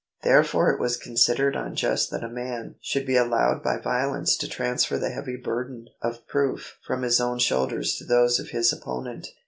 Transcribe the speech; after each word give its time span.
Therefore 0.23 0.71
it 0.71 0.79
was 0.79 0.97
considered 0.97 1.55
unjust 1.55 2.09
that 2.09 2.23
a 2.23 2.27
man 2.27 2.73
should 2.81 3.05
be 3.05 3.15
allowed 3.17 3.61
by 3.61 3.77
violence 3.77 4.35
to 4.37 4.49
transfer 4.49 4.97
the 4.97 5.11
heavy 5.11 5.35
burden 5.35 5.89
of 6.01 6.25
proof 6.25 6.79
from 6.83 7.03
his 7.03 7.21
own 7.21 7.37
shoulders 7.37 7.97
to 7.97 8.05
those 8.05 8.39
of 8.39 8.49
his 8.49 8.73
opponent. 8.73 9.27